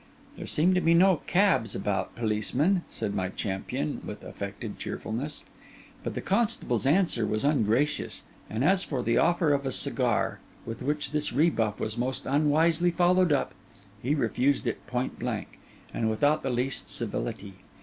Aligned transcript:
'There 0.35 0.47
seem 0.47 0.73
to 0.73 0.81
be 0.81 0.95
no 0.95 1.17
cabs 1.27 1.75
about, 1.75 2.15
policeman,' 2.15 2.83
said 2.89 3.13
my 3.13 3.29
champion, 3.29 4.01
with 4.03 4.23
affected 4.23 4.79
cheerfulness. 4.79 5.43
But 6.03 6.15
the 6.15 6.21
constable's 6.21 6.87
answer 6.87 7.23
was 7.27 7.43
ungracious; 7.43 8.23
and 8.49 8.63
as 8.63 8.83
for 8.83 9.03
the 9.03 9.19
offer 9.19 9.53
of 9.53 9.63
a 9.63 9.71
cigar, 9.71 10.39
with 10.65 10.81
which 10.81 11.11
this 11.11 11.31
rebuff 11.31 11.79
was 11.79 11.99
most 11.99 12.25
unwisely 12.25 12.89
followed 12.89 13.31
up, 13.31 13.53
he 14.01 14.15
refused 14.15 14.65
it 14.65 14.87
point 14.87 15.19
blank, 15.19 15.59
and 15.93 16.09
without 16.09 16.41
the 16.41 16.49
least 16.49 16.89
civility. 16.89 17.57